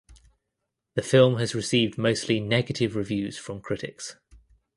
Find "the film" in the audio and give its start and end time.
0.95-1.37